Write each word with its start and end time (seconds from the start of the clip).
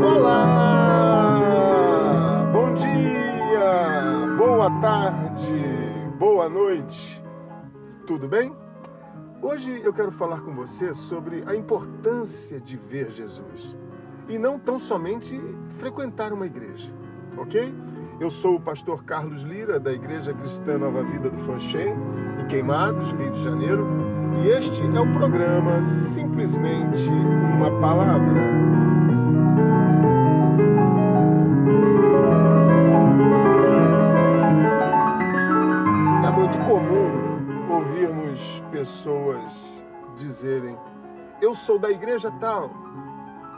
Olá! 0.00 0.52
Bom 2.52 2.74
dia! 2.74 4.36
Boa 4.38 4.70
tarde! 4.80 5.52
Boa 6.16 6.48
noite! 6.48 7.20
Tudo 8.06 8.28
bem? 8.28 8.54
Hoje 9.42 9.80
eu 9.82 9.92
quero 9.92 10.12
falar 10.12 10.42
com 10.42 10.54
você 10.54 10.94
sobre 10.94 11.42
a 11.46 11.56
importância 11.56 12.60
de 12.60 12.76
ver 12.76 13.10
Jesus 13.10 13.76
e 14.28 14.38
não 14.38 14.56
tão 14.60 14.78
somente 14.78 15.40
frequentar 15.78 16.32
uma 16.32 16.46
igreja, 16.46 16.92
ok? 17.36 17.74
Eu 18.18 18.30
sou 18.30 18.54
o 18.56 18.60
pastor 18.60 19.04
Carlos 19.04 19.42
Lira, 19.42 19.78
da 19.78 19.92
Igreja 19.92 20.32
Cristã 20.32 20.78
Nova 20.78 21.02
Vida 21.02 21.28
do 21.28 21.38
Fanchen, 21.44 21.94
em 22.40 22.46
Queimados, 22.46 23.10
Rio 23.10 23.30
de 23.30 23.44
Janeiro, 23.44 23.86
e 24.42 24.48
este 24.48 24.80
é 24.80 25.00
o 25.00 25.12
programa 25.18 25.82
Simplesmente 25.82 27.10
uma 27.56 27.78
Palavra. 27.78 28.40
É 36.24 36.30
muito 36.30 36.58
comum 36.64 37.70
ouvirmos 37.70 38.62
pessoas 38.72 39.52
dizerem: 40.16 40.74
Eu 41.42 41.54
sou 41.54 41.78
da 41.78 41.90
igreja 41.90 42.32
tal. 42.40 42.70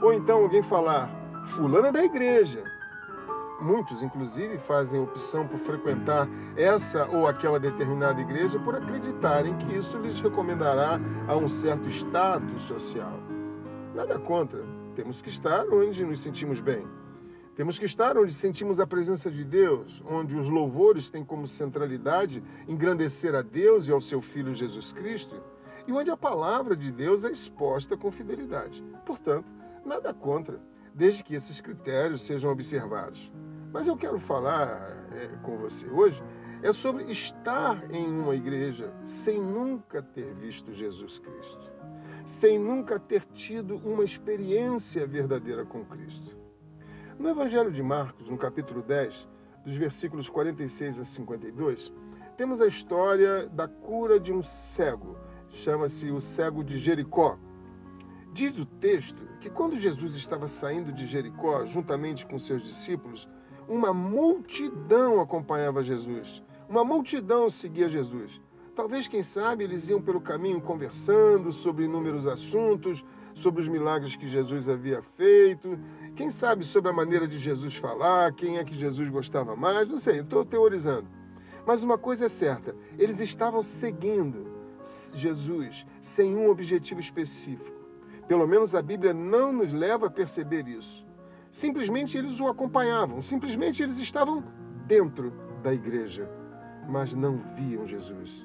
Ou 0.00 0.12
então 0.12 0.42
alguém 0.42 0.62
falar: 0.62 1.10
Fulano 1.56 1.88
é 1.88 1.92
da 1.92 2.04
igreja. 2.04 2.73
Muitos, 3.60 4.02
inclusive, 4.02 4.58
fazem 4.58 5.00
opção 5.00 5.46
por 5.46 5.58
frequentar 5.60 6.28
essa 6.56 7.06
ou 7.06 7.26
aquela 7.26 7.58
determinada 7.58 8.20
igreja 8.20 8.58
por 8.58 8.74
acreditarem 8.74 9.56
que 9.56 9.76
isso 9.76 9.96
lhes 9.98 10.18
recomendará 10.18 11.00
a 11.28 11.36
um 11.36 11.48
certo 11.48 11.88
status 11.88 12.62
social. 12.62 13.20
Nada 13.94 14.18
contra, 14.18 14.64
temos 14.96 15.22
que 15.22 15.28
estar 15.28 15.66
onde 15.68 16.04
nos 16.04 16.20
sentimos 16.20 16.60
bem. 16.60 16.84
Temos 17.54 17.78
que 17.78 17.84
estar 17.84 18.18
onde 18.18 18.34
sentimos 18.34 18.80
a 18.80 18.86
presença 18.86 19.30
de 19.30 19.44
Deus, 19.44 20.02
onde 20.10 20.36
os 20.36 20.48
louvores 20.48 21.08
têm 21.08 21.24
como 21.24 21.46
centralidade 21.46 22.42
engrandecer 22.66 23.34
a 23.36 23.42
Deus 23.42 23.86
e 23.86 23.92
ao 23.92 24.00
seu 24.00 24.20
Filho 24.20 24.52
Jesus 24.52 24.92
Cristo, 24.92 25.40
e 25.86 25.92
onde 25.92 26.10
a 26.10 26.16
palavra 26.16 26.74
de 26.74 26.90
Deus 26.90 27.22
é 27.22 27.30
exposta 27.30 27.96
com 27.96 28.10
fidelidade. 28.10 28.82
Portanto, 29.06 29.46
nada 29.84 30.12
contra, 30.12 30.60
desde 30.92 31.22
que 31.22 31.36
esses 31.36 31.60
critérios 31.60 32.22
sejam 32.22 32.50
observados. 32.50 33.30
Mas 33.74 33.88
eu 33.88 33.96
quero 33.96 34.20
falar 34.20 35.04
é, 35.10 35.26
com 35.42 35.58
você 35.58 35.88
hoje 35.88 36.22
é 36.62 36.72
sobre 36.72 37.10
estar 37.10 37.90
em 37.90 38.06
uma 38.06 38.32
igreja 38.32 38.94
sem 39.04 39.42
nunca 39.42 40.00
ter 40.00 40.32
visto 40.36 40.72
Jesus 40.72 41.18
Cristo, 41.18 41.72
sem 42.24 42.56
nunca 42.56 43.00
ter 43.00 43.24
tido 43.34 43.78
uma 43.78 44.04
experiência 44.04 45.04
verdadeira 45.08 45.66
com 45.66 45.84
Cristo. 45.86 46.36
No 47.18 47.28
Evangelho 47.28 47.72
de 47.72 47.82
Marcos, 47.82 48.28
no 48.28 48.38
capítulo 48.38 48.80
10, 48.80 49.28
dos 49.64 49.76
versículos 49.76 50.28
46 50.28 51.00
a 51.00 51.04
52, 51.04 51.92
temos 52.36 52.60
a 52.60 52.68
história 52.68 53.48
da 53.48 53.66
cura 53.66 54.20
de 54.20 54.32
um 54.32 54.40
cego, 54.40 55.18
chama-se 55.48 56.12
o 56.12 56.20
cego 56.20 56.62
de 56.62 56.78
Jericó. 56.78 57.36
Diz 58.32 58.56
o 58.56 58.66
texto 58.66 59.26
que 59.40 59.50
quando 59.50 59.74
Jesus 59.74 60.14
estava 60.14 60.46
saindo 60.46 60.92
de 60.92 61.06
Jericó, 61.06 61.66
juntamente 61.66 62.24
com 62.24 62.38
seus 62.38 62.62
discípulos, 62.62 63.28
uma 63.68 63.92
multidão 63.92 65.20
acompanhava 65.20 65.82
Jesus. 65.82 66.42
Uma 66.68 66.84
multidão 66.84 67.48
seguia 67.50 67.88
Jesus. 67.88 68.40
Talvez, 68.74 69.06
quem 69.06 69.22
sabe, 69.22 69.64
eles 69.64 69.88
iam 69.88 70.02
pelo 70.02 70.20
caminho 70.20 70.60
conversando 70.60 71.52
sobre 71.52 71.84
inúmeros 71.84 72.26
assuntos, 72.26 73.04
sobre 73.34 73.62
os 73.62 73.68
milagres 73.68 74.16
que 74.16 74.28
Jesus 74.28 74.68
havia 74.68 75.02
feito, 75.16 75.78
quem 76.16 76.30
sabe 76.30 76.64
sobre 76.64 76.90
a 76.90 76.94
maneira 76.94 77.26
de 77.26 77.38
Jesus 77.38 77.74
falar, 77.76 78.32
quem 78.32 78.58
é 78.58 78.64
que 78.64 78.74
Jesus 78.74 79.08
gostava 79.08 79.54
mais, 79.54 79.88
não 79.88 79.98
sei, 79.98 80.20
estou 80.20 80.44
teorizando. 80.44 81.06
Mas 81.66 81.82
uma 81.82 81.98
coisa 81.98 82.26
é 82.26 82.28
certa, 82.28 82.74
eles 82.98 83.20
estavam 83.20 83.62
seguindo 83.62 84.46
Jesus 85.14 85.86
sem 86.00 86.36
um 86.36 86.48
objetivo 86.50 87.00
específico. 87.00 87.72
Pelo 88.28 88.46
menos 88.46 88.74
a 88.74 88.82
Bíblia 88.82 89.12
não 89.12 89.52
nos 89.52 89.72
leva 89.72 90.06
a 90.06 90.10
perceber 90.10 90.66
isso. 90.66 91.04
Simplesmente 91.54 92.18
eles 92.18 92.40
o 92.40 92.48
acompanhavam, 92.48 93.22
simplesmente 93.22 93.80
eles 93.80 94.00
estavam 94.00 94.42
dentro 94.88 95.32
da 95.62 95.72
igreja, 95.72 96.28
mas 96.88 97.14
não 97.14 97.36
viam 97.54 97.86
Jesus. 97.86 98.44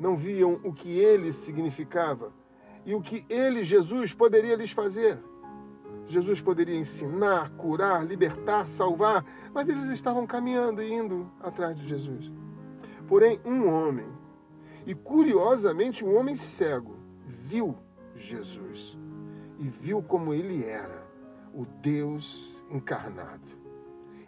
Não 0.00 0.16
viam 0.16 0.58
o 0.64 0.72
que 0.72 0.98
ele 0.98 1.32
significava 1.32 2.32
e 2.84 2.92
o 2.92 3.00
que 3.00 3.24
ele, 3.28 3.62
Jesus, 3.62 4.12
poderia 4.12 4.56
lhes 4.56 4.72
fazer. 4.72 5.16
Jesus 6.08 6.40
poderia 6.40 6.74
ensinar, 6.74 7.50
curar, 7.50 8.04
libertar, 8.04 8.66
salvar, 8.66 9.24
mas 9.54 9.68
eles 9.68 9.84
estavam 9.84 10.26
caminhando 10.26 10.82
e 10.82 10.92
indo 10.92 11.30
atrás 11.38 11.78
de 11.78 11.86
Jesus. 11.86 12.32
Porém, 13.06 13.40
um 13.44 13.72
homem, 13.72 14.08
e 14.84 14.92
curiosamente 14.92 16.04
um 16.04 16.16
homem 16.16 16.34
cego, 16.34 16.96
viu 17.24 17.76
Jesus 18.16 18.98
e 19.60 19.68
viu 19.68 20.02
como 20.02 20.34
ele 20.34 20.64
era 20.64 21.07
o 21.54 21.64
Deus 21.82 22.62
encarnado. 22.70 23.56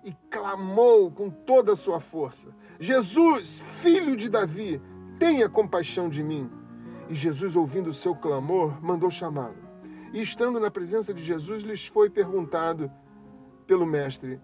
E 0.05 0.13
clamou 0.31 1.11
com 1.11 1.31
toda 1.31 1.73
a 1.73 1.77
sua 1.77 2.01
força: 2.01 2.49
Jesus, 2.79 3.61
filho 3.81 4.17
de 4.17 4.29
Davi, 4.29 4.81
tenha 5.19 5.49
compaixão 5.49 6.09
de 6.09 6.23
mim. 6.23 6.51
E 7.09 7.15
Jesus, 7.15 7.57
ouvindo 7.57 7.91
o 7.91 7.95
seu 7.95 8.15
clamor, 8.15 8.83
mandou 8.83 9.11
chamá-lo. 9.11 9.59
E 10.13 10.23
estando 10.23 10.59
na 10.59 10.71
presença 10.71 11.13
de 11.13 11.23
Jesus, 11.23 11.63
lhes 11.63 11.87
foi 11.87 12.09
perguntado 12.09 12.91
pelo 13.67 13.87
Mestre: 13.87 14.41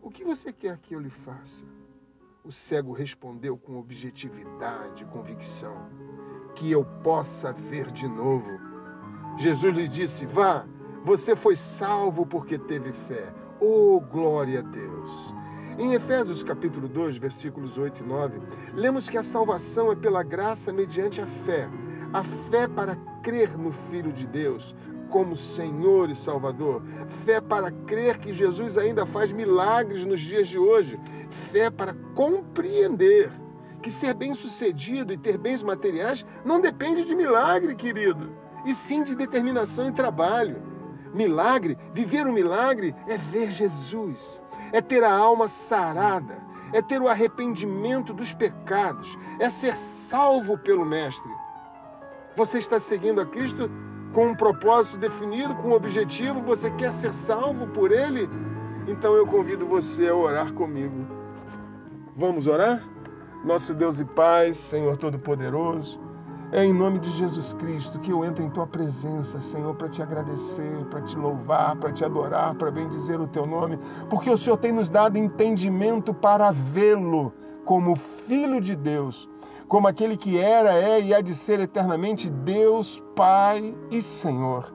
O 0.00 0.10
que 0.10 0.24
você 0.24 0.52
quer 0.52 0.78
que 0.78 0.94
eu 0.94 1.00
lhe 1.00 1.10
faça? 1.10 1.64
O 2.44 2.50
cego 2.50 2.92
respondeu 2.92 3.56
com 3.56 3.78
objetividade 3.78 5.04
e 5.04 5.06
convicção: 5.06 5.88
Que 6.56 6.70
eu 6.70 6.84
possa 7.02 7.52
ver 7.52 7.90
de 7.92 8.06
novo. 8.06 8.50
Jesus 9.38 9.74
lhe 9.74 9.88
disse: 9.88 10.26
Vá, 10.26 10.66
você 11.04 11.34
foi 11.34 11.56
salvo 11.56 12.24
porque 12.24 12.58
teve 12.58 12.92
fé. 13.08 13.32
Oh, 13.60 14.00
glória 14.00 14.60
a 14.60 14.62
Deus! 14.62 15.34
Em 15.78 15.94
Efésios 15.94 16.42
capítulo 16.42 16.86
2, 16.86 17.16
versículos 17.16 17.76
8 17.76 18.02
e 18.02 18.06
9, 18.06 18.40
lemos 18.74 19.08
que 19.08 19.16
a 19.16 19.22
salvação 19.22 19.90
é 19.90 19.96
pela 19.96 20.22
graça 20.22 20.72
mediante 20.72 21.20
a 21.20 21.26
fé. 21.44 21.68
A 22.12 22.22
fé 22.22 22.68
para 22.68 22.96
crer 23.22 23.56
no 23.56 23.72
Filho 23.90 24.12
de 24.12 24.26
Deus 24.26 24.74
como 25.10 25.36
Senhor 25.36 26.10
e 26.10 26.14
Salvador. 26.14 26.82
Fé 27.24 27.40
para 27.40 27.70
crer 27.70 28.18
que 28.18 28.32
Jesus 28.32 28.78
ainda 28.78 29.04
faz 29.06 29.32
milagres 29.32 30.04
nos 30.04 30.20
dias 30.20 30.48
de 30.48 30.58
hoje. 30.58 30.98
Fé 31.50 31.70
para 31.70 31.94
compreender 32.14 33.30
que 33.82 33.90
ser 33.90 34.14
bem-sucedido 34.14 35.12
e 35.12 35.18
ter 35.18 35.36
bens 35.36 35.62
materiais 35.62 36.24
não 36.44 36.60
depende 36.60 37.04
de 37.04 37.14
milagre, 37.14 37.74
querido, 37.74 38.30
e 38.64 38.74
sim 38.74 39.02
de 39.02 39.14
determinação 39.14 39.88
e 39.88 39.92
trabalho. 39.92 40.62
Milagre, 41.12 41.76
viver 41.92 42.26
um 42.26 42.32
milagre 42.32 42.94
é 43.06 43.18
ver 43.18 43.50
Jesus, 43.50 44.40
é 44.72 44.80
ter 44.80 45.04
a 45.04 45.12
alma 45.12 45.46
sarada, 45.46 46.38
é 46.72 46.80
ter 46.80 47.00
o 47.02 47.08
arrependimento 47.08 48.12
dos 48.12 48.32
pecados, 48.32 49.16
é 49.38 49.48
ser 49.48 49.76
salvo 49.76 50.56
pelo 50.58 50.84
Mestre. 50.84 51.30
Você 52.36 52.58
está 52.58 52.78
seguindo 52.78 53.20
a 53.20 53.26
Cristo 53.26 53.70
com 54.14 54.28
um 54.28 54.34
propósito 54.34 54.96
definido, 54.96 55.54
com 55.56 55.68
um 55.68 55.74
objetivo, 55.74 56.40
você 56.40 56.70
quer 56.72 56.92
ser 56.94 57.12
salvo 57.12 57.66
por 57.68 57.92
Ele? 57.92 58.28
Então 58.86 59.14
eu 59.14 59.26
convido 59.26 59.66
você 59.66 60.08
a 60.08 60.14
orar 60.14 60.52
comigo. 60.54 61.06
Vamos 62.16 62.46
orar? 62.46 62.82
Nosso 63.44 63.74
Deus 63.74 64.00
e 64.00 64.04
Pai, 64.04 64.54
Senhor 64.54 64.96
Todo-Poderoso, 64.96 66.00
é 66.52 66.66
em 66.66 66.72
nome 66.72 66.98
de 66.98 67.10
Jesus 67.12 67.54
Cristo 67.54 67.98
que 67.98 68.10
eu 68.10 68.22
entro 68.22 68.44
em 68.44 68.50
tua 68.50 68.66
presença, 68.66 69.40
Senhor, 69.40 69.74
para 69.74 69.88
te 69.88 70.02
agradecer, 70.02 70.84
para 70.90 71.00
te 71.00 71.16
louvar, 71.16 71.74
para 71.76 71.90
te 71.90 72.04
adorar, 72.04 72.54
para 72.54 72.70
bendizer 72.70 73.18
o 73.18 73.26
teu 73.26 73.46
nome, 73.46 73.78
porque 74.10 74.30
o 74.30 74.36
Senhor 74.36 74.58
tem 74.58 74.70
nos 74.70 74.90
dado 74.90 75.16
entendimento 75.16 76.12
para 76.12 76.52
vê-lo 76.52 77.32
como 77.64 77.96
filho 77.96 78.60
de 78.60 78.76
Deus, 78.76 79.26
como 79.66 79.88
aquele 79.88 80.14
que 80.14 80.38
era, 80.38 80.74
é 80.74 81.00
e 81.00 81.14
há 81.14 81.22
de 81.22 81.34
ser 81.34 81.58
eternamente 81.58 82.28
Deus, 82.28 83.02
Pai 83.16 83.74
e 83.90 84.02
Senhor. 84.02 84.70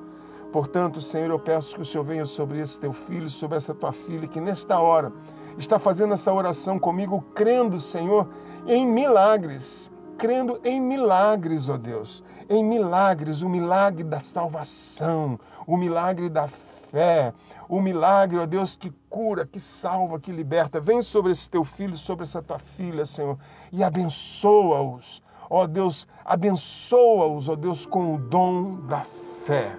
Portanto, 0.51 0.99
Senhor, 0.99 1.29
eu 1.29 1.39
peço 1.39 1.75
que 1.75 1.81
o 1.81 1.85
Senhor 1.85 2.03
venha 2.03 2.25
sobre 2.25 2.59
esse 2.59 2.79
teu 2.79 2.91
filho, 2.91 3.29
sobre 3.29 3.57
essa 3.57 3.75
tua 3.75 3.91
filha, 3.91 4.27
que 4.27 4.41
nesta 4.41 4.79
hora 4.79 5.13
está 5.59 5.77
fazendo 5.77 6.15
essa 6.15 6.33
oração 6.33 6.79
comigo, 6.79 7.23
crendo, 7.35 7.79
Senhor, 7.79 8.27
em 8.65 8.87
milagres, 8.87 9.91
crendo 10.17 10.59
em 10.63 10.81
milagres, 10.81 11.69
ó 11.69 11.77
Deus, 11.77 12.23
em 12.49 12.63
milagres, 12.63 13.41
o 13.41 13.49
milagre 13.49 14.03
da 14.03 14.19
salvação, 14.19 15.39
o 15.65 15.77
milagre 15.77 16.29
da 16.29 16.47
fé. 16.91 17.33
O 17.69 17.81
milagre, 17.81 18.37
ó 18.37 18.45
Deus, 18.45 18.75
que 18.75 18.91
cura, 19.09 19.45
que 19.45 19.59
salva, 19.59 20.19
que 20.19 20.31
liberta. 20.31 20.79
Vem 20.79 21.01
sobre 21.01 21.31
esse 21.31 21.49
teu 21.49 21.63
filho, 21.63 21.97
sobre 21.97 22.23
essa 22.23 22.41
tua 22.41 22.59
filha, 22.59 23.05
Senhor, 23.05 23.37
e 23.71 23.83
abençoa-os. 23.83 25.21
Ó 25.49 25.67
Deus, 25.67 26.07
abençoa-os, 26.25 27.49
ó 27.49 27.55
Deus, 27.55 27.85
com 27.85 28.15
o 28.15 28.17
dom 28.17 28.75
da 28.87 29.05
fé. 29.45 29.75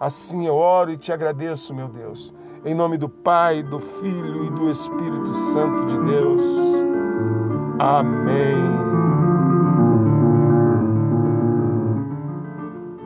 Assim 0.00 0.46
eu 0.46 0.54
oro 0.54 0.92
e 0.92 0.96
te 0.96 1.12
agradeço, 1.12 1.74
meu 1.74 1.88
Deus. 1.88 2.32
Em 2.64 2.74
nome 2.74 2.96
do 2.98 3.08
Pai, 3.08 3.62
do 3.62 3.78
Filho 3.78 4.44
e 4.46 4.50
do 4.50 4.70
Espírito 4.70 5.32
Santo 5.32 5.86
de 5.86 5.98
Deus. 6.10 6.42
Amém. 7.78 8.95